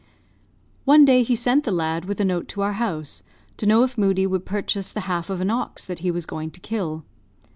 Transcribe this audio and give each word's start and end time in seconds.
One 0.83 1.05
day 1.05 1.21
he 1.21 1.35
sent 1.35 1.63
the 1.63 1.71
lad 1.71 2.05
with 2.05 2.19
a 2.19 2.25
note 2.25 2.47
to 2.47 2.61
our 2.61 2.73
house, 2.73 3.21
to 3.57 3.67
know 3.67 3.83
if 3.83 3.99
Moodie 3.99 4.25
would 4.25 4.47
purchase 4.47 4.89
the 4.89 5.01
half 5.01 5.29
of 5.29 5.41
an 5.41 5.51
ox 5.51 5.85
that 5.85 5.99
he 5.99 6.09
was 6.09 6.25
going 6.25 6.49
to 6.49 6.59
kill. 6.59 7.03